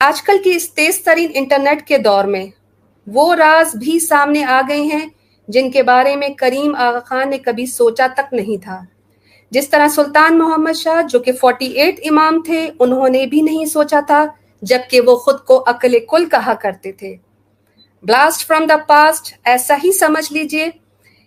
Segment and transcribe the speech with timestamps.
[0.00, 2.46] آج کل کی اس تیز ترین انٹرنیٹ کے دور میں
[3.06, 5.08] وہ راز بھی سامنے آ گئے ہیں
[5.48, 8.80] جن کے بارے میں کریم آغا خان نے کبھی سوچا تک نہیں تھا۔
[9.50, 13.64] جس طرح سلطان محمد شاہ جو کہ فورٹی ایٹ امام تھے، انہوں نے بھی نہیں
[13.64, 14.26] سوچا تھا
[14.62, 17.16] جبکہ وہ خود کو عقل کل کہا کرتے تھے۔
[18.02, 20.68] بلاسٹ فرام دا پاسٹ ایسا ہی سمجھ لیجیے۔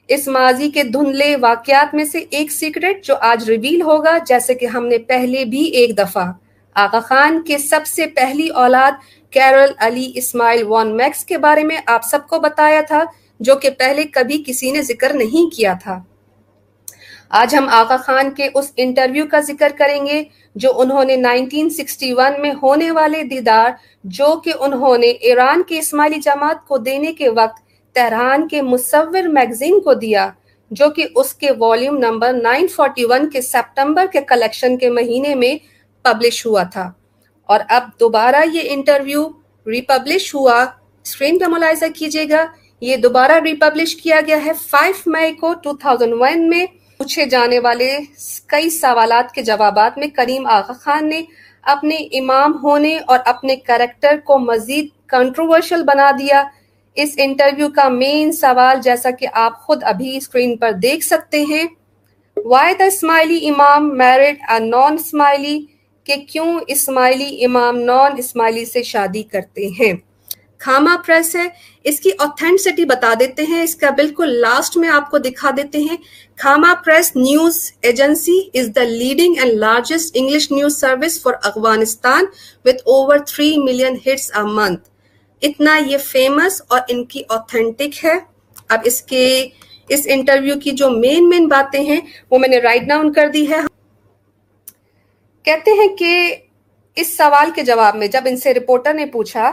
[0.07, 4.65] اس ماضی کے دھندلے واقعات میں سے ایک سیکرٹ جو آج ریویل ہوگا، جیسے کہ
[4.65, 6.31] ہم نے پہلے بھی ایک دفعہ
[6.79, 8.91] آغا خان کے سب سے پہلی اولاد
[9.33, 13.03] کیرل علی اسماعیل وان میکس کے بارے میں آپ سب کو بتایا تھا،
[13.39, 15.99] جو کہ پہلے کبھی کسی نے ذکر نہیں کیا تھا۔
[17.39, 20.23] آج ہم آغا خان کے اس انٹرویو کا ذکر کریں گے،
[20.55, 23.71] جو انہوں نے 1961 میں ہونے والے دیدار،
[24.03, 27.59] جو کہ انہوں نے ایران کے اسماعیلی جماعت کو دینے کے وقت
[27.95, 30.29] تہران کے مصور میگزین کو دیا،
[30.71, 35.53] جو کہ اس کے والیوم نمبر 941 کے سپٹمبر کے کلیکشن کے مہینے میں
[36.03, 36.91] پبلش ہوا تھا۔
[37.45, 39.27] اور اب دوبارہ یہ انٹرویو
[39.67, 40.65] ریپبلش ہوا۔
[41.03, 42.45] اسکرین پہ ملاحظہ کیجیے گا۔
[42.81, 46.65] یہ دوبارہ ریپبلش کیا گیا ہے۔ 5 مئی کو 2001 میں
[46.97, 47.97] پوچھے جانے والے
[48.45, 51.21] کئی سوالات کے جوابات میں کریم آغا خان نے
[51.61, 56.43] اپنے امام ہونے اور اپنے کریکٹر کو مزید کنٹروورشل بنا دیا۔
[56.95, 61.67] اس انٹرویو کا مین سوال جیسا کہ آپ خود ابھی اسکرین پر دیکھ سکتے ہیں۔
[62.37, 65.65] وائی دا اسماعیلی امام میرڈ اے نان اسماعیلی
[66.09, 69.93] کہ کیوں اسماعیلی امام نان اسماعیلی سے شادی کرتے ہیں۔
[70.57, 71.47] کھاما پریس ہے،
[71.83, 75.77] اس کی اوتھینٹسٹی بتا دیتے ہیں، اس کا بالکل لاسٹ میں آپ کو دکھا دیتے
[75.77, 75.97] ہیں۔
[76.37, 82.25] Khaama press news agency is the leading and largest English news service for Afghanistan
[82.65, 84.89] with over three million hits a month
[85.41, 88.17] اتنا یہ فیمس اور ان کی اوتھینٹک ہے۔
[88.69, 89.47] اب اس کے،
[89.89, 93.49] اس انٹرویو کی جو مین مین باتیں ہیں، وہ میں نے رائٹ ڈاؤن کر دی
[93.49, 93.78] ہے۔
[95.45, 96.35] کہتے ہیں کہ
[96.95, 99.51] اس سوال کے جواب میں جب ان سے رپورٹر نے پوچھا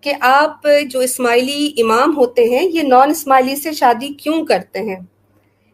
[0.00, 4.96] کہ آپ جو اسماعیلی امام ہوتے ہیں، یہ نان اسماعیلی سے شادی کیوں کرتے ہیں؟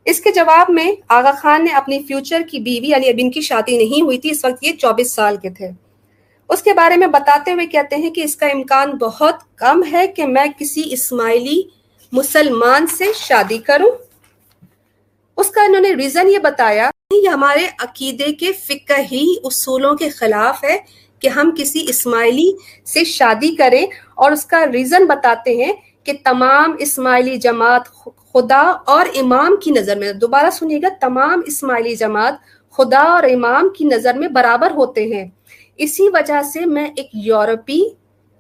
[0.05, 3.41] اس کے جواب میں آغا خان نے اپنی فیوچر کی بیوی یعنی اب ان کی
[3.41, 5.71] شادی نہیں ہوئی تھی، اس وقت یہ چوبیس سال کے تھے۔
[6.49, 10.07] اس کے بارے میں بتاتے ہوئے کہتے ہیں کہ اس کا امکان بہت کم ہے
[10.07, 11.63] کہ میں کسی اسماعیلی
[12.13, 13.91] مسلمان سے شادی کروں۔
[15.37, 20.09] اس کا انہوں نے ریزن یہ بتایا یہ ہمارے عقیدے کے فقہ ہی اصولوں کے
[20.09, 20.77] خلاف ہے
[21.21, 22.51] کہ ہم کسی اسماعیلی
[22.85, 25.73] سے شادی کریں اور اس کا ریزن بتاتے ہیں
[26.05, 27.89] کہ تمام اسماعیلی جماعت
[28.33, 32.35] خدا اور امام کی نظر میں، دوبارہ سنیے گا، تمام اسماعیلی جماعت
[32.77, 35.25] خدا اور امام کی نظر میں برابر ہوتے ہیں۔
[35.77, 37.83] اسی وجہ سے میں ایک یورپی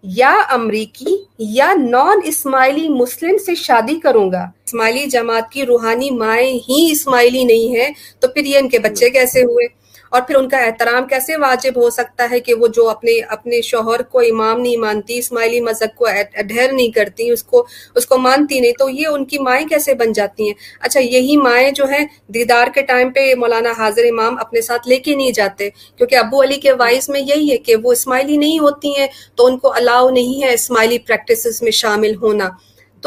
[0.02, 6.58] یا امریکی یا نان اسماعیلی مسلم سے شادی کروں گا۔ اسماعیلی جماعت کی روحانی مائیں
[6.68, 7.90] ہی اسماعیلی نہیں ہیں،
[8.20, 11.72] تو پھر یہ ان کے بچے کیسے ہوئے؟ اور پھر ان کا احترام کیسے واجب
[11.76, 15.96] ہو سکتا ہے کہ وہ جو اپنے اپنے شوہر کو امام نہیں مانتی، اسماعیلی مذہب
[15.96, 19.66] کو اڈھیر نہیں کرتی، اس کو اس کو مانتی نہیں، تو یہ ان کی مائیں
[19.68, 24.04] کیسے بن جاتی ہیں؟ اچھا یہی مائیں جو ہیں، دیدار کے ٹائم پہ مولانا حاضر
[24.04, 27.56] امام اپنے ساتھ لے کے نہیں جاتے، کیونکہ ابو علی کے وائس میں یہی ہے
[27.56, 31.70] کہ وہ اسماعیلی نہیں ہوتی ہیں، تو ان کو الاؤ نہیں ہے اسماعیلی پریکٹسز میں
[31.70, 32.48] شامل ہونا۔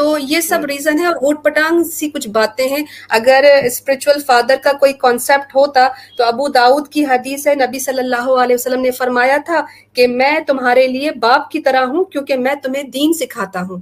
[0.00, 4.54] تو یہ سب ریزن ہے اور اوٹ پٹانگ سی کچھ باتیں ہیں۔ اگر اسپرچل فادر
[4.62, 8.80] کا کوئی کانسیپٹ ہوتا تو ابو داؤد کی حدیث ہے نبی صلی اللہ علیہ وسلم
[8.80, 9.60] نے فرمایا تھا
[9.94, 13.78] کہ میں تمہارے لیے باپ کی طرح ہوں کیونکہ میں تمہیں دین سکھاتا ہوں۔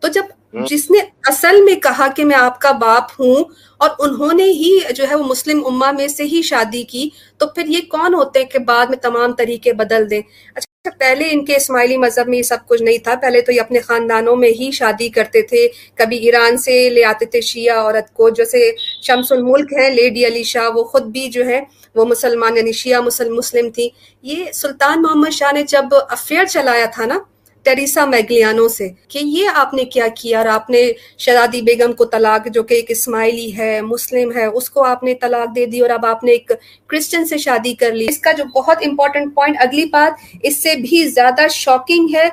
[0.00, 0.24] تو جب
[0.66, 0.98] جس نے
[1.28, 3.44] اصل میں کہا کہ میں آپ کا باپ ہوں
[3.76, 7.46] اور انہوں نے ہی جو ہے وہ مسلم اما میں سے ہی شادی کی تو
[7.46, 10.20] پھر یہ کون ہوتے ہیں کہ بعد میں تمام طریقے بدل دیں؟
[10.54, 13.60] اچھا پہلے ان کے اسماعیلی مذہب میں یہ سب کچھ نہیں تھا۔ پہلے تو یہ
[13.60, 18.14] اپنے خاندانوں میں ہی شادی کرتے تھے۔ کبھی ایران سے لے آتے تھے شیعہ عورت
[18.14, 18.70] کو۔ جیسے
[19.02, 21.60] شمس الملک ہیں، لیڈی علی شاہ، وہ خود بھی جو ہے
[21.94, 23.88] وہ مسلمان یعنی شیعہ مسلم مسلم تھی
[24.22, 27.18] یہ سلطان محمد شاہ نے جب افیئر چلایا تھا نا
[27.64, 30.82] ٹیریسا میگلیانو سے کہ یہ آپ نے کیا کیا اور آپ نے
[31.18, 35.14] شہزادی بیگم کو طلاق جو کہ ایک اسماعیلی ہے، مسلم ہے، اس کو آپ نے
[35.14, 36.50] طلاق دے دی اور اب آپ نے ایک
[36.86, 40.74] کرسچن سے شادی کر لی۔ اس کا جو بہت امپورٹنٹ پوائنٹ اگلی بات، اس سے
[40.76, 42.28] بھی زیادہ شاکنگ ہے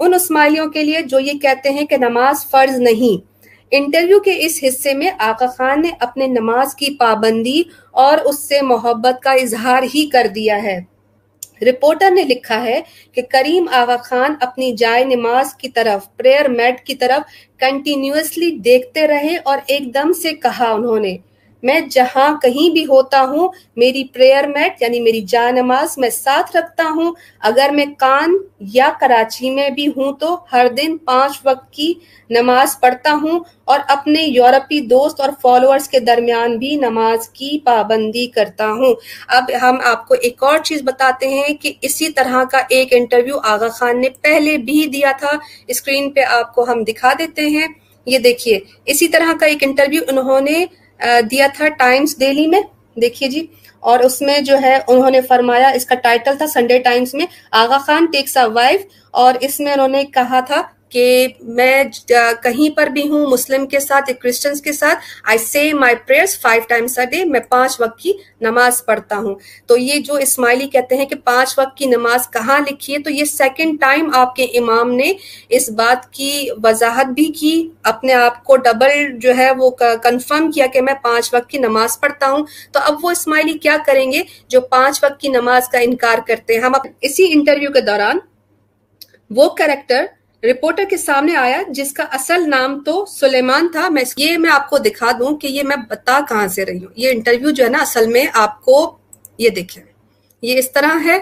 [0.00, 3.24] ان اسماعیلیوں کے لیے جو یہ کہتے ہیں کہ نماز فرض نہیں۔
[3.72, 7.62] انٹرویو کے اس حصے میں آقا خان نے اپنے نماز کی پابندی
[8.02, 10.78] اور اس سے محبت کا اظہار ہی کر دیا ہے۔
[11.60, 12.80] رپورٹر نے لکھا ہے
[13.12, 17.22] کہ کریم آغا خان اپنی جائے نماز کی طرف پریئر میٹ کی طرف
[17.58, 21.16] کنٹینیوسلی دیکھتے رہے اور ایک دم سے کہا انہوں نے۔
[21.66, 26.56] میں جہاں کہیں بھی ہوتا ہوں، میری پریئر میٹ یعنی میری جا نماز میں ساتھ
[26.56, 28.36] رکھتا ہوں۔ اگر میں کان
[28.74, 31.92] یا کراچی میں بھی ہوں تو ہر دن پانچ وقت کی
[32.30, 38.26] نماز پڑھتا ہوں اور اپنے یورپی دوست اور فالوورز کے درمیان بھی نماز کی پابندی
[38.26, 38.94] کرتا ہوں۔
[39.28, 43.38] اب ہم آپ کو ایک اور چیز بتاتے ہیں کہ اسی طرح کا ایک انٹرویو
[43.44, 45.32] آغا خان نے پہلے بھی دیا تھا۔
[45.66, 47.68] اسکرین پہ آپ کو ہم دکھا دیتے ہیں۔
[48.06, 50.64] یہ دیکھیے، اسی طرح کا ایک انٹرویو انہوں نے
[51.00, 52.60] دیا تھا ٹائمز ڈیلی میں،
[52.96, 53.46] دیکھیے جی۔
[53.80, 57.26] اور اس میں جو ہے، انہوں نے فرمایا، اس کا ٹائٹل تھا سنڈے ٹائمز میں،
[57.52, 61.82] آغا خان ٹیکس ا وائف، اور اس میں انہوں نے کہا تھا کہ میں
[62.42, 66.38] کہیں پر بھی ہوں، مسلم کے ساتھ یا کرسچنس کے ساتھ I see my prayers
[66.40, 69.34] five times a day میں پانچ وقت کی نماز پڑھتا ہوں۔
[69.66, 73.10] تو یہ جو اسماعیلی کہتے ہیں کہ پانچ وقت کی نماز کہاں لکھی ہے، تو
[73.10, 75.12] یہ سیکنڈ ٹائم آپ کے امام نے
[75.48, 79.70] اس بات کی وضاحت بھی کی، اپنے آپ کو ڈبل جو ہے وہ
[80.02, 83.76] کنفرم کیا کہ میں پانچ وقت کی نماز پڑھتا ہوں۔ تو اب وہ اسماعیلی کیا
[83.86, 87.80] کریں گے، جو پانچ وقت کی نماز کا انکار کرتے ہیں۔ ہم اسی انٹرویو کے
[87.80, 88.18] دوران
[89.30, 90.04] وہ کریکٹر
[90.50, 94.70] رپورٹر کے سامنے آیا جس کا اصل نام تو سلیمان تھا۔ میں یہ میں آپ
[94.70, 97.70] کو دکھا دوں کہ یہ میں بتا کہاں سے رہی ہوں۔ یہ انٹرویو جو ہے
[97.70, 98.96] نا، اصل میں آپ کو
[99.38, 99.84] یہ دیکھیں۔
[100.42, 101.18] یہ اس طرح ہے۔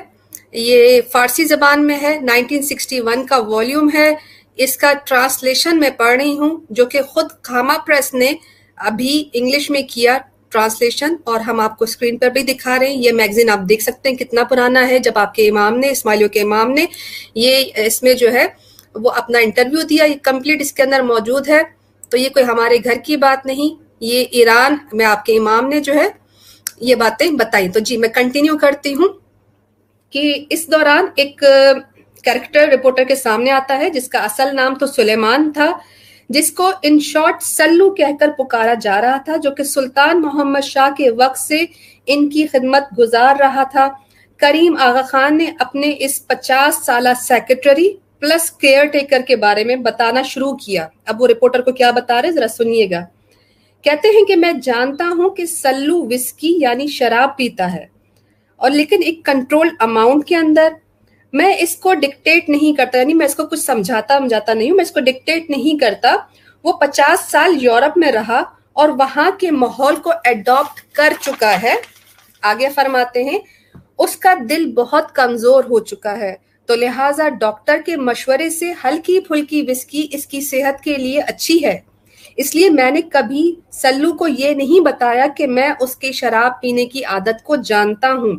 [0.53, 4.15] یہ فارسی زبان میں ہے۔ 1961 کا والیوم ہے۔
[4.56, 8.32] اس کا ٹرانسلیشن میں پڑھ رہی ہوں، جو کہ خود خامہ پریس نے
[8.76, 10.19] ابھی انگلش میں کیا
[10.49, 13.82] ٹرانسلیشن اور ہم آپ کو اسکرین پر بھی دکھا رہے ہیں۔ یہ میگزین آپ دیکھ
[13.82, 16.87] سکتے ہیں کتنا پرانا ہے۔ جب آپ کے امام نے، اسماعیلیوں کے امام نے
[17.35, 18.47] یہ اس میں جو ہے
[18.94, 21.62] وہ اپنا انٹرویو دیا، یہ کمپلیٹ اس کے اندر موجود ہے۔
[22.11, 25.81] تو یہ کوئی ہمارے گھر کی بات نہیں، یہ ایران میں آپ کے امام نے
[25.81, 26.08] جو ہے
[26.81, 29.08] یہ باتیں بتائی۔ تو جی میں کنٹینیو کرتی ہوں
[30.11, 31.43] کہ اس دوران ایک
[32.25, 35.70] کریکٹر رپورٹر کے سامنے آتا ہے، جس کا اصل نام تو سلیمان تھا،
[36.29, 40.64] جس کو ان شارٹ سلو کہہ کر پکارا جا رہا تھا، جو کہ سلطان محمد
[40.64, 41.64] شاہ کے وقت سے
[42.06, 43.88] ان کی خدمت گزار رہا تھا۔
[44.40, 47.93] کریم آغا خان نے اپنے اس پچاس سالہ سیکرٹری
[48.25, 52.21] پلس کیئر ٹیکر کے بارے میں بتانا شروع کیا۔ اب وہ رپورٹر کو کیا بتا
[52.23, 53.00] رہے ذرا سنیے گا۔
[53.85, 57.85] کہتے ہیں کہ میں جانتا ہوں کہ سلو وسکی یعنی شراب پیتا ہے،
[58.61, 60.73] اور لیکن ایک کنٹرول اماؤنٹ کے اندر
[61.32, 64.76] میں اس کو ڈکٹیٹ نہیں کرتا یعنی میں اس کو کچھ سمجھاتا سمجھاتا نہیں ہوں،
[64.76, 66.15] میں اس کو ڈکٹیٹ نہیں کرتا۔
[66.65, 68.43] وہ پچاس سال یورپ میں رہا
[68.73, 71.75] اور وہاں کے ماحول کو ایڈاپٹ کر چکا ہے۔
[72.43, 73.38] آگے فرماتے ہیں،
[73.99, 76.35] اس کا دل بہت کمزور ہو چکا ہے۔
[76.66, 81.64] تو لہٰذا ڈاکٹر کے مشورے سے ہلکی پھلکی وسکی اس کی صحت کے لیے اچھی
[81.64, 81.81] ہے۔
[82.37, 86.61] اس لیے میں نے کبھی سلو کو یہ نہیں بتایا کہ میں اس کے شراب
[86.62, 88.38] پینے کی عادت کو جانتا ہوں۔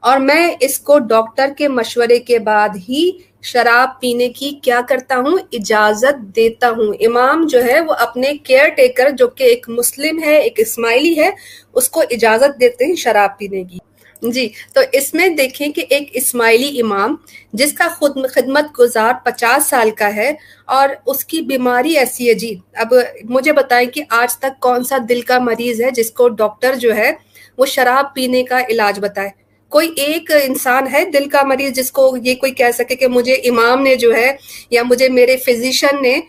[0.00, 3.10] اور میں اس کو ڈاکٹر کے مشورے کے بعد ہی
[3.42, 8.68] شراب پینے کی کیا کرتا ہوں؟ اجازت دیتا ہوں۔ امام جو ہے وہ اپنے کیئر
[8.68, 11.30] ٹیکر جو کہ ایک مسلم ہے، ایک اسماعیلی ہے،
[11.72, 13.78] اس کو اجازت دیتے ہیں شراب پینے کی۔
[14.22, 17.14] جی تو اس میں دیکھیں کہ ایک اسماعیلی امام،
[17.52, 20.32] جس کا خود خدمت گزار پچاس سال کا ہے،
[20.68, 22.94] اور اس کی بیماری ایسی ہے۔ جی اب
[23.30, 26.94] مجھے بتائیں کہ آج تک کون سا دل کا مریض ہے جس کو ڈاکٹر جو
[26.96, 27.10] ہے
[27.58, 29.28] وہ شراب پینے کا علاج بتائے؟
[29.72, 33.34] کوئی ایک انسان ہے دل کا مریض جس کو یہ کوئی کہہ سکے کہ مجھے
[33.50, 34.30] امام نے جو ہے
[34.70, 36.20] یا مجھے میرے فزیشین نے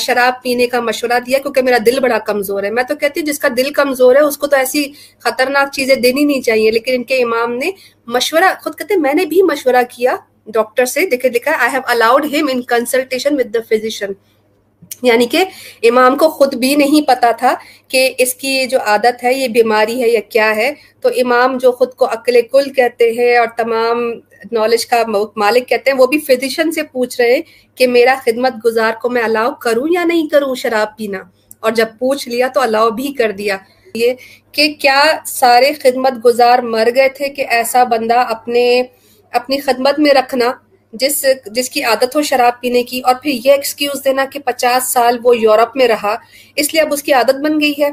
[0.00, 3.26] شراب پینے کا مشورہ دیا کیونکہ میرا دل بڑا کمزور ہے۔ میں تو کہتی ہوں،
[3.26, 6.92] جس کا دل کمزور ہے، اس کو تو ایسی خطرناک چیزیں دینی نہیں چاہیے۔ لیکن
[6.94, 7.70] ان کے امام نے
[8.06, 10.16] مشورہ، خود کہتے میں نے بھی مشورہ کیا
[10.46, 14.12] ڈاکٹر سے۔ دیکھے دیکھا I have allowed him in consultation with the physician
[15.02, 15.44] یعنی کہ
[15.82, 17.54] امام کو خود بھی نہیں پتا تھا
[17.88, 21.72] کہ اس کی جو عادت ہے، یہ بیماری ہے یا کیا ہے۔ تو امام جو
[21.72, 24.12] خود کو عقل کل کہتے ہیں اور تمام
[24.52, 25.02] نالج کا
[25.36, 27.40] مالک کہتے ہیں، وہ بھی فزیشن سے پوچھ رہے
[27.74, 31.18] کہ میرا خدمت گزار کو میں الاؤ کروں یا نہیں کروں شراب پینا؟
[31.60, 33.56] اور جب پوچھ لیا تو الاؤ بھی کر دیا۔
[33.94, 34.14] یہ
[34.52, 38.82] کہ کیا سارے خدمت گزار مر گئے تھے کہ ایسا بندہ اپنے،
[39.32, 40.52] اپنی خدمت میں رکھنا؟
[40.92, 44.92] جس جس کی عادت ہو شراب پینے کی اور پھر یہ ایکسکیوز دینا کہ پچاس
[44.92, 46.16] سال وہ یورپ میں رہا،
[46.56, 47.90] اس لیے اب اس کی عادت بن گئی ہے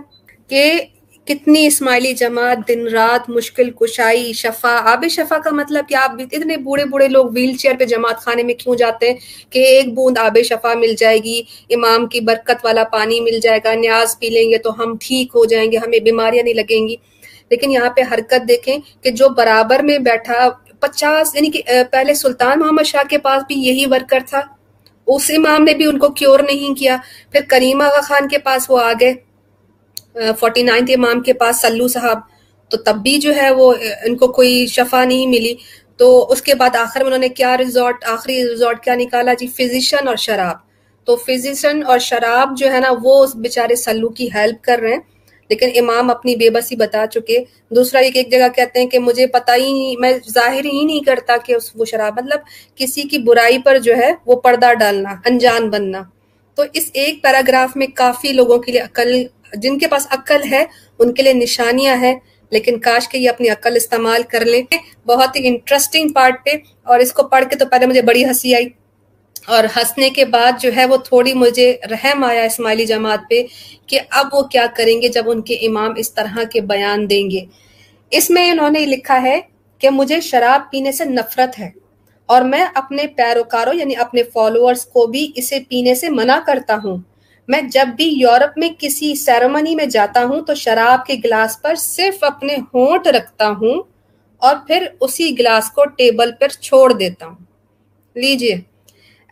[0.49, 0.79] کہ
[1.27, 6.57] کتنی اسماعیلی جماعت، دن رات مشکل کشائی، شفا، آب شفا کا مطلب کہ آپ اتنے
[6.57, 9.17] بوڑھے بوڑھے لوگ ویل چیئر پہ جماعت خانے میں کیوں جاتے ہیں
[9.49, 13.59] کہ ایک بوند آب شفا مل جائے گی، امام کی برکت والا پانی مل جائے
[13.63, 16.87] گا، نیاز پی لیں گے تو ہم ٹھیک ہو جائیں گے، ہمیں بیماریاں نہیں لگیں
[16.87, 16.95] گی۔
[17.49, 20.49] لیکن یہاں پہ حرکت دیکھیں کہ جو برابر میں بیٹھا
[20.79, 24.41] پچاس یعنی کہ پہلے سلطان محمد شاہ کے پاس بھی یہی ورکر تھا۔
[25.07, 26.97] اس امام نے بھی ان کو کیور نہیں کیا۔
[27.31, 29.13] پھر کریم آغا خان کے پاس وہ آ گئے۔
[30.39, 32.19] فورٹی نائنتھ امام کے پاس سلو صاحب۔
[32.69, 35.55] تو تب بھی جو ہے وہ ان کو کوئی شفا نہیں ملی۔
[35.97, 39.47] تو اس کے بعد آخر میں انہوں نے کیا ریزورٹ آخری ریزورٹ کیا نکالا جی؟
[39.47, 40.55] فزیشن اور شراب۔
[41.05, 44.91] تو فزیشن اور شراب جو ہے نا، وہ اس بیچارے سلو کی ہیلپ کر رہے
[44.91, 45.16] ہیں۔
[45.49, 47.37] لیکن امام اپنی بے بسی بتا چکے۔
[47.69, 50.99] دوسرا ایک ایک جگہ کہتے ہیں کہ مجھے پتہ ہی نہیں، میں ظاہر ہی نہیں
[50.99, 52.39] کرتا کہ وہ شراب مطلب
[52.75, 56.03] کسی کی برائی پر جو ہے وہ پردہ ڈالنا، انجان بننا۔
[56.55, 59.23] تو اس ایک پیراگراف میں کافی لوگوں کے لیے عقل،
[59.53, 60.65] جن کے پاس عقل ہے،
[60.99, 62.15] ان کے لیے نشانیاں ہیں۔
[62.49, 64.63] لیکن کاش کہ یہ اپنی عقل استعمال کر لیں۔
[65.05, 66.51] بہت ہی انٹرسٹنگ پارٹ پہ
[66.83, 68.67] اور اس کو پڑھ کے تو پہلے مجھے بڑی ہنسی آئی۔
[69.47, 73.43] اور ہنسنے کے بعد جو ہے وہ تھوڑی مجھے رحم آیا اسماعیلی جماعت پہ
[73.87, 77.31] کہ اب وہ کیا کریں گے جب ان کے امام اس طرح کے بیان دیں
[77.31, 77.45] گے۔
[78.11, 79.39] اس میں انہوں نے لکھا ہے
[79.79, 81.69] کہ مجھے شراب پینے سے نفرت ہے
[82.25, 86.97] اور میں اپنے پیروکاروں یعنی اپنے فالوورز کو بھی اسے پینے سے منع کرتا ہوں۔
[87.47, 91.75] میں جب بھی یورپ میں کسی سیرمنی میں جاتا ہوں تو شراب کے گلاس پر
[91.75, 93.81] صرف اپنے ہونٹ رکھتا ہوں
[94.37, 97.35] اور پھر اسی گلاس کو ٹیبل پر چھوڑ دیتا ہوں۔
[98.15, 98.76] لیجیے۔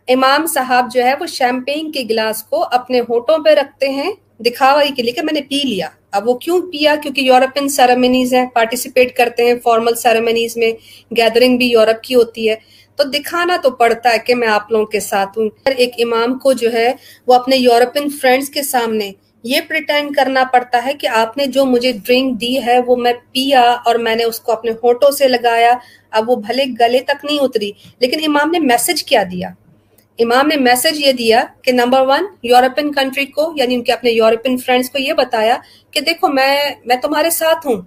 [0.07, 4.89] امام صاحب جو ہے وہ شیمپین کے گلاس کو اپنے ہوٹوں پہ رکھتے ہیں دکھاوائی
[4.95, 8.45] کے لیے کہ میں نے پی لیا۔ اب وہ کیوں پیا؟ کیونکہ یورپین سیرمنیز ہیں
[8.45, 10.71] پارٹیسپیٹ کرتے ہیں فارمل سیرمنیز میں
[11.17, 12.55] گیدرنگ بھی یورپ کی ہوتی ہے۔
[12.95, 16.53] تو دکھانا تو پڑتا ہے کہ میں آپ لوگوں کے ساتھ ہوں۔ ایک امام کو
[16.53, 16.93] جو ہے
[17.27, 19.11] وہ اپنے یورپین فرینڈز کے سامنے
[19.43, 23.13] یہ پریٹینڈ کرنا پڑتا ہے کہ آپ نے جو مجھے ڈرنک دی ہے وہ میں
[23.31, 25.73] پیا اور میں نے اس کو اپنے ہوٹوں سے لگایا۔
[26.11, 29.49] اب وہ بھلے گلے تک نہیں اتری، لیکن امام نے میسج کیا دیا۔
[30.19, 34.11] امام نے میسج یہ دیا کہ نمبر ون یورپین کنٹری کو یعنی ان کے اپنے
[34.11, 35.57] یورپین فرینڈز کو یہ بتایا
[35.91, 37.81] کہ دیکھو میں میں تمہارے ساتھ ہوں۔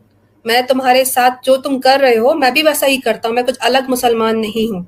[0.44, 3.42] میں تمہارے ساتھ جو تم کر رہے ہو، میں بھی ویسا ہی کرتا ہوں۔ میں
[3.42, 4.82] کچھ الگ مسلمان نہیں ہوں۔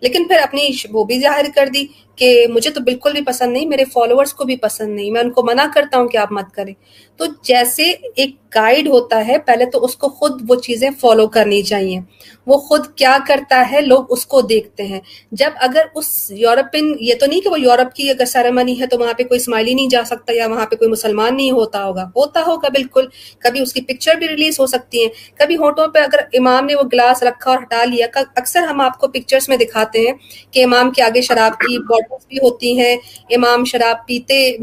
[0.00, 3.66] لیکن پھر اپنی وہ بھی ظاہر کر دی۔ کہ مجھے تو بالکل بھی پسند نہیں،
[3.66, 6.54] میرے فالوورز کو بھی پسند نہیں، میں ان کو منع کرتا ہوں کہ آپ مت
[6.54, 6.74] کریں۔
[7.16, 7.82] تو جیسے
[8.16, 12.00] ایک گائیڈ ہوتا ہے، پہلے تو اس کو خود وہ چیزیں فالو کرنی چاہیے۔
[12.46, 15.00] وہ خود کیا کرتا ہے، لوگ اس کو دیکھتے ہیں۔
[15.32, 18.98] جب اگر اس یورپین، یہ تو نہیں کہ وہ یورپ کی اگر سیرمنی ہے تو
[18.98, 22.02] وہاں پہ کوئی اسماعیلی نہیں جا سکتا یا وہاں پہ کوئی مسلمان نہیں ہوتا ہوگا۔
[22.16, 23.06] ہوتا ہوگا بالکل۔
[23.38, 26.74] کبھی اس کی پکچر بھی ریلیز ہو سکتی ہے کبھی ہوٹوں پہ اگر امام نے
[26.74, 30.12] وہ گلاس رکھا اور ہٹا لیا۔ اکثر ہم آپ کو پکچرز میں دکھاتے ہیں
[30.50, 31.76] کہ امام کے آگے شراب کی
[32.12, 32.96] بوٹلس بھی ہوتی ہیں،
[33.30, 34.56] امام شراب پیتے،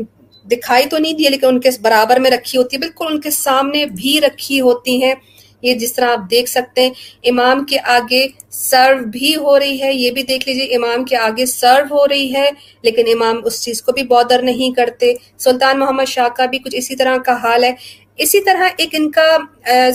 [0.51, 3.29] دکھائی تو نہیں دیا لیکن ان کے برابر میں رکھی ہوتی ہے بالکل ان کے
[3.29, 5.13] سامنے بھی رکھی ہوتی ہیں۔
[5.61, 6.93] یہ جس طرح آپ دیکھ سکتے ہیں،
[7.29, 11.45] امام کے آگے سرو بھی ہو رہی ہے۔ یہ بھی دیکھ لیجیے، امام کے آگے
[11.45, 12.49] سرو ہو رہی ہے،
[12.83, 16.75] لیکن امام اس چیز کو بھی بودر نہیں کرتے۔ سلطان محمد شاہ کا بھی کچھ
[16.75, 17.73] اسی طرح کا حال ہے۔
[18.17, 19.27] اسی طرح ایک ان کا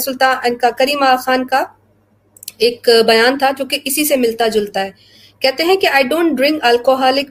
[0.05, 1.65] سلطان، ان کا، کریم آغا خان کا
[2.59, 4.91] ایک بیان تھا، جو کہ اسی سے ملتا جلتا ہے۔
[5.43, 7.31] کہتے ہیں کہ I don't drink alcoholic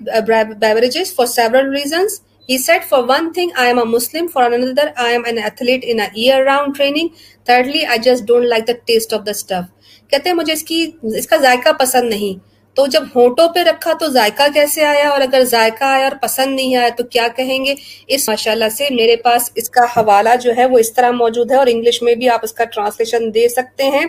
[0.60, 2.20] beverages for several reasons
[2.50, 4.28] He said, for one thing, I am a Muslim.
[4.28, 7.16] For another, I am an athlete in a year-round training.
[7.48, 9.70] Thirdly, I just don't like the taste of the stuff.
[10.12, 12.38] کہتے ہیں مجھے اس کی اس کا ذائقہ پسند نہیں
[12.78, 16.56] تو جب ہونٹوں پہ رکھا تو ذائقہ کیسے آیا اور اگر ذائقہ آیا اور پسند
[16.56, 17.76] نہیں آیا تو کیا کہیں گے
[18.08, 21.58] اس ماشاءاللہ سے میرے پاس اس کا حوالہ جو ہے وہ اس طرح موجود ہے
[21.58, 24.06] اور انگلش میں بھی آپ اس کا ٹرانسلیشن دے سکتے ہیں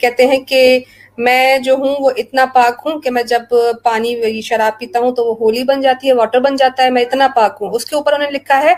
[0.00, 0.62] کہتے ہیں کہ
[1.18, 3.42] میں جو ہوں وہ اتنا پاک ہوں کہ میں جب
[3.82, 7.02] پانی شراب پیتا ہوں تو وہ ہولی بن جاتی ہے، واٹر بن جاتا ہے، میں
[7.02, 8.74] اتنا پاک ہوں۔ اس کے اوپر انہوں نے لکھا ہے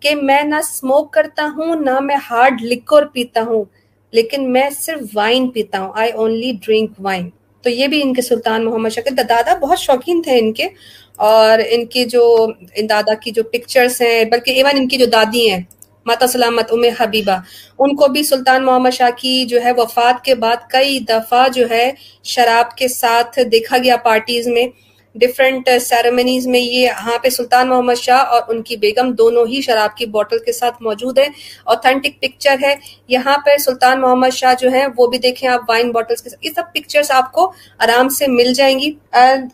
[0.00, 3.64] کہ میں نہ سموک کرتا ہوں، نہ میں ہارڈ لکور پیتا ہوں،
[4.12, 7.28] لیکن میں صرف وائن پیتا ہوں۔ آئی اونلی ڈرنک وائن
[7.64, 10.68] تو یہ بھی ان کے سلطان محمد شکل دادا بہت شوقین تھے ان کے،
[11.16, 12.24] اور ان کی جو،
[12.76, 15.62] ان دادا کی جو پکچرز ہیں، بلکہ ایون ان کی جو دادی ہیں
[16.08, 17.36] ماتا سلامت ام حبیبہ۔
[17.78, 21.70] ان کو بھی سلطان محمد شاہ کی جو ہے وفات کے بعد کئی دفعہ جو
[21.70, 21.90] ہے
[22.24, 24.66] شراب کے ساتھ دیکھا گیا پارٹیز میں۔
[25.18, 29.46] ڈفرینٹ سیرمنیز uh, میں یہ یہاں پہ سلطان محمد شاہ اور ان کی بیگم دونوں
[29.46, 31.28] ہی شراب کی بوٹل کے ساتھ موجود ہیں۔
[31.64, 32.74] اوتھینٹک پکچر ہے۔
[33.08, 36.46] یہاں پہ سلطان محمد شاہ جو ہیں وہ بھی دیکھیں آپ وائن بوٹلز کے ساتھ۔
[36.46, 38.92] یہ سب پکچرز آپ کو آرام سے مل جائیں گی۔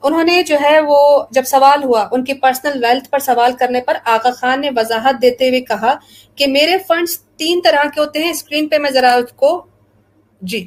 [0.02, 3.80] انہوں نے جو ہے وہ جب سوال ہوا ان کی پرسنل ویلتھ پر سوال کرنے
[3.80, 5.94] پر آغا خان نے وضاحت دیتے ہوئے کہا
[6.36, 9.66] کہ میرے فنڈز تین طرح کے ہوتے ہیں۔ اسکرین پہ میں ذرا اس کو
[10.42, 10.66] جی۔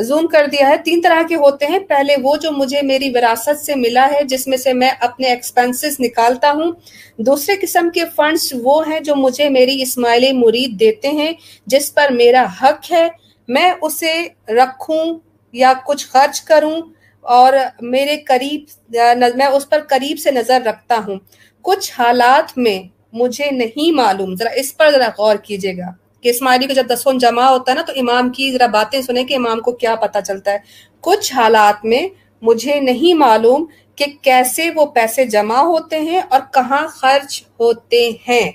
[0.00, 3.60] زوم کر دیا ہے۔ تین طرح کے ہوتے ہیں۔ پہلے وہ جو مجھے میری وراثت
[3.60, 6.72] سے ملا ہے، جس میں سے میں اپنے ایکسپینسز نکالتا ہوں۔
[7.18, 11.32] دوسرے قسم کے فنڈز وہ ہیں جو مجھے میری اسماعیلی مرید دیتے ہیں،
[11.66, 13.08] جس پر میرا حق ہے۔
[13.48, 15.18] میں اسے رکھوں
[15.52, 16.80] یا کچھ خرچ کروں
[17.20, 18.64] اور میرے قریب،
[19.34, 21.16] میں اس پر قریب سے نظر رکھتا ہوں۔
[21.62, 26.66] کچھ حالات میں مجھے نہیں معلوم۔ ذرا اس پر ذرا غور کیجیے گا۔ کہ اسماعیلی
[26.66, 29.60] کا جب دسون جمع ہوتا ہے نا تو امام کی ذرا باتیں سنیں کہ امام
[29.60, 30.58] کو کیا پتہ چلتا ہے۔
[31.00, 32.08] کچھ حالات میں
[32.42, 38.52] مجھے نہیں معلوم کہ کیسے وہ پیسے جمع ہوتے ہیں اور کہاں خرچ ہوتے ہیں۔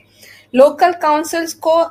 [0.53, 1.83] لوکل کاؤنسلز کو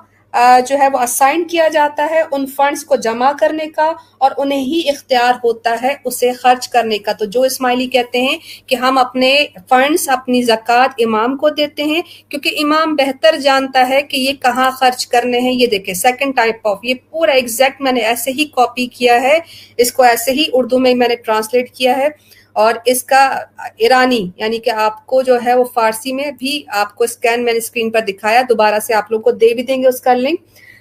[0.68, 4.60] جو ہے وہ اسائن کیا جاتا ہے ان فنڈز کو جمع کرنے کا اور انہیں
[4.60, 8.98] ہی اختیار ہوتا ہے اسے خرچ کرنے کا۔ تو جو اسماعیلی کہتے ہیں کہ ہم
[8.98, 14.32] اپنے فنڈز اپنی زکوٰۃ امام کو دیتے ہیں، کیونکہ امام بہتر جانتا ہے کہ یہ
[14.32, 18.30] کہاں خرچ کرنے ہیں۔ یہ دیکھیں سیکنڈ ٹائپ آف یہ پورا ایگزیکٹ میں نے ایسے
[18.30, 19.38] ہی کاپی کیا ہے۔
[19.76, 22.08] اس کو ایسے ہی اردو میں میں نے ٹرانسلیٹ کیا ہے۔
[22.52, 23.22] اور اس کا
[23.76, 27.52] ایرانی یعنی کہ آپ کو جو ہے وہ فارسی میں بھی آپ کو اسکین میں
[27.52, 30.14] نے اسکرین پر دکھایا، دوبارہ سے آپ لوگ کو دے بھی دیں گے اس کا
[30.14, 30.40] لنک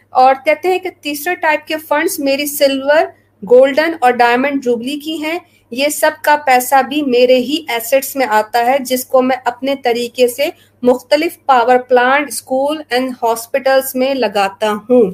[0.09, 3.05] اور کہتے ہیں کہ تیسرے ٹائپ کے فنڈز میری سلور
[3.43, 5.37] گولڈن اور ڈائمنڈ جوبلی کی ہیں۔
[5.71, 9.75] یہ سب کا پیسہ بھی میرے ہی ایسٹس میں آتا ہے، جس کو میں اپنے
[9.83, 10.49] طریقے سے
[10.83, 15.11] مختلف power plant school and hospitals میں لگاتا ہوں۔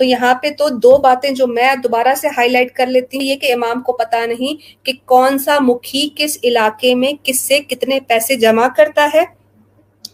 [0.00, 3.24] تو یہاں پہ تو دو باتیں جو میں دوبارہ سے ہائی لائٹ کر لیتی ہوں،
[3.24, 7.60] یہ کہ امام کو پتا نہیں کہ کون سا مکھی کس علاقے میں کس سے
[7.60, 9.24] کتنے پیسے جمع کرتا ہے،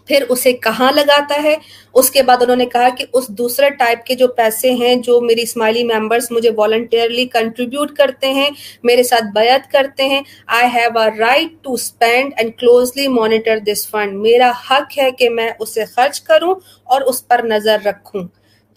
[0.06, 1.54] پھر اسے کہاں لگاتا ہے۔
[1.94, 5.20] اس کے بعد انہوں نے کہا کہ اس دوسرے ٹائپ کے جو پیسے ہیں، جو
[5.20, 8.48] میری اسماعیلی ممبرس مجھے والنٹیئرلی کنٹریبیوٹ کرتے ہیں،
[8.82, 10.22] میرے ساتھ بیعت کرتے ہیں
[10.58, 15.30] I have a right to spend and closely monitor this fund میرا حق ہے کہ
[15.30, 16.54] میں اسے خرچ کروں
[16.84, 18.22] اور اس پر نظر رکھوں۔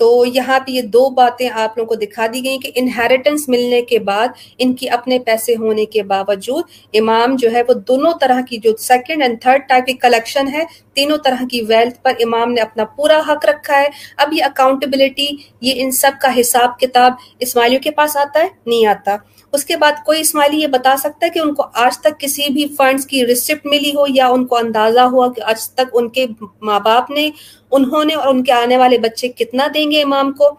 [0.02, 3.82] تو یہاں پہ یہ دو باتیں آپ لوگوں کو دکھا دی گئی کہ انہیریٹنس ملنے
[3.82, 4.28] کے بعد
[4.58, 8.76] ان کی اپنے پیسے ہونے کے باوجود امام جو ہے وہ دونوں طرح کی جو
[8.78, 12.86] سیکنڈ اینڈ تھرڈ ٹائپ کی کلیکشن ہے، تینوں طرح کی ویلتھ پر امام نے اپنا
[12.86, 15.28] پورا حق رکھا ہے۔ اب یہ اکاؤنٹیبلٹی
[15.62, 19.16] یہ ان سب کا حساب کتاب اسماعیلیوں کے پاس آتا ہے؟ نہیں آتا۔
[19.54, 22.54] اس کے بعد کوئی اسماعیلی یہ بتا سکتا ہے کہ ان کو آج تک کسی
[22.54, 26.10] بھی فنڈز کی ریسپٹ ملی ہو یا ان کو اندازہ ہوا کہ آج تک ان
[26.10, 26.26] کے
[26.62, 27.30] ماں باپ نے
[27.72, 30.50] انہوں نے اور ان کے آنے والے بچے کتنا دیں گے امام کو؟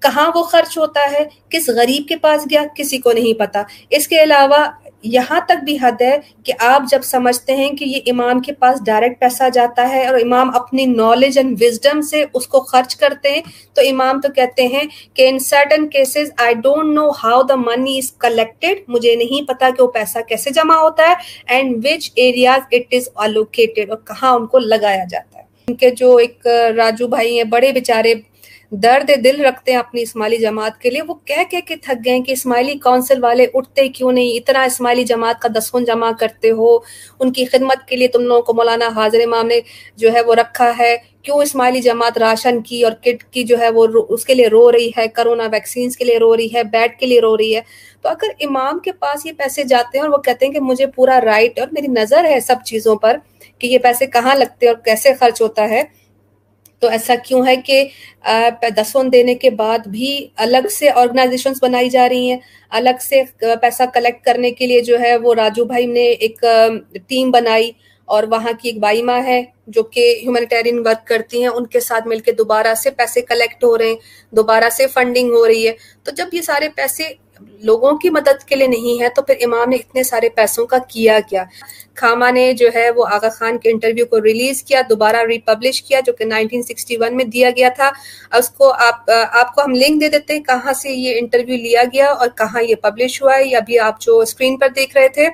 [0.00, 4.08] کہاں وہ خرچ ہوتا ہے؟ کس غریب کے پاس گیا؟ کسی کو نہیں پتا۔ اس
[4.08, 4.66] کے علاوہ
[5.02, 8.80] یہاں تک بھی حد ہے کہ آپ جب سمجھتے ہیں کہ یہ امام کے پاس
[8.86, 13.30] ڈائریکٹ پیسہ جاتا ہے اور امام اپنی نالج اینڈ وزڈم سے اس کو خرچ کرتے
[13.30, 13.40] ہیں،
[13.74, 14.82] تو امام تو کہتے ہیں
[15.14, 19.70] کہ in certain cases I don't know how the money is collected مجھے نہیں پتا
[19.70, 21.14] کہ وہ پیسہ کیسے جمع ہوتا ہے
[21.46, 25.29] and which areas it is allocated اور کہاں ان کو لگایا جاتا ہے۔
[25.68, 28.14] ان کے جو ایک راجو بھائی ہیں، بڑے بیچارے
[28.72, 32.20] درد دل رکھتے ہیں اپنی اسماعیلی جماعت کے لیے۔ وہ کہہ کہہ کے تھک گئے
[32.20, 36.76] کہ اسماعیلی کونسل والے اٹھتے کیوں نہیں؟ اتنا اسماعیلی جماعت کا دسون جمع کرتے ہو۔
[37.20, 39.60] ان کی خدمت کے لیے تم لوگوں کو مولانا حاضر امام نے
[39.96, 43.68] جو ہے وہ رکھا ہے۔ کیوں اسماعیلی جماعت راشن کی اور کٹ کی جو ہے
[43.70, 46.98] وہ اس کے لیے رو رہی ہے؟ کرونا ویکسینز کے لیے رو رہی ہے، بیڈ
[47.00, 47.60] کے لیے رو رہی ہے۔
[48.02, 50.86] تو اگر امام کے پاس یہ پیسے جاتے ہیں اور وہ کہتے ہیں کہ مجھے
[50.86, 53.16] پورا رائٹ اور میری نظر ہے سب چیزوں پر
[53.60, 55.82] کہ یہ پیسے کہاں لگتے اور کیسے خرچ ہوتا ہے،
[56.82, 57.82] تو ایسا کیوں ہے کہ
[58.76, 62.38] دسون دینے کے بعد بھی الگ سے آرگنائزیشنز بنائی جا رہی ہیں،
[62.72, 63.22] الگ سے
[63.62, 66.44] پیسہ کلیکٹ کرنے کے لیے جو ہے وہ راجو بھائی نے ایک
[67.08, 67.70] ٹیم بنائی
[68.08, 71.80] اور وہاں کی ایک بائی ماں ہے جو کہ ہیومینیٹیرین ورک کرتی ہیں، ان کے
[71.80, 73.96] ساتھ مل کے دوبارہ سے پیسے کلیکٹ ہو رہے ہیں،
[74.32, 75.72] دوبارہ سے فنڈنگ ہو رہی ہے۔
[76.04, 77.04] تو جب یہ سارے پیسے
[77.62, 80.78] لوگوں کی مدد کے لیے نہیں ہے، تو پھر امام نے اتنے سارے پیسوں کا
[80.88, 81.44] کیا کیا۔
[81.94, 86.00] کھاما نے جو ہے وہ آغا خان کے انٹرویو کو ریلیز کیا، دوبارہ ریپبلش کیا
[86.00, 87.90] جو کہ 1961 میں دیا گیا تھا۔
[88.38, 91.82] اس کو آپ آپ کو ہم لنک دے دیتے ہیں کہاں سے یہ انٹرویو لیا
[91.84, 95.28] گیا اور کہاں یہ پبلش ہوا ہے۔ ابھی آپ جو اسکرین پر دیکھ رہے تھے،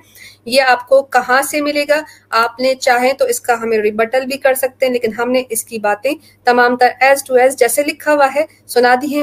[0.45, 4.27] یہ آپ کو کہاں سے ملے گا؟ آپ نے چاہیں تو اس کا ہمیں ریبٹل
[4.27, 6.13] بھی کر سکتے ہیں، لیکن ہم نے اس کی باتیں
[6.45, 9.23] تمام تر ایز ٹو ایز جیسے لکھا ہوا ہے، سنا دی ہیں۔